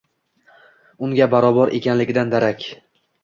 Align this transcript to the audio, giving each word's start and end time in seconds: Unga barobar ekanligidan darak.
Unga 1.07 1.27
barobar 1.35 1.73
ekanligidan 1.81 2.33
darak. 2.35 2.65